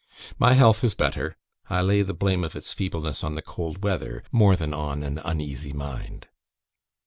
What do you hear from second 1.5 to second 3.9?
I lay the blame of its feebleness on the cold